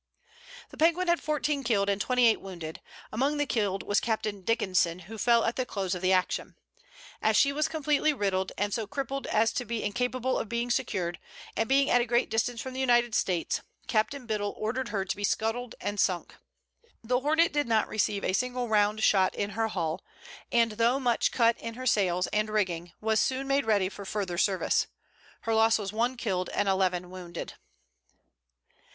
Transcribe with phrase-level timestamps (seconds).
[0.71, 2.81] The Penguin had fourteen killed and twenty eight wounded.
[3.11, 6.55] Among the killed was Captain Dickenson, who fell at the close of the action.
[7.21, 11.19] As she was completely riddled, and so crippled as to be incapable of being secured,
[11.55, 15.15] and being at a great distance from the United States, Captain Biddle ordered her to
[15.15, 16.33] be scuttled and sunk.
[17.03, 20.01] The Hornet did not receive a single round shot in her hull,
[20.51, 24.39] and though much cut in her sails and rigging was soon made ready for further
[24.39, 24.87] service.
[25.41, 27.53] Her loss was one killed and eleven wounded.